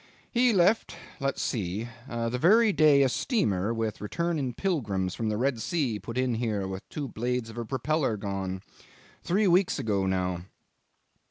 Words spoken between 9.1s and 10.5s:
Three weeks ago now."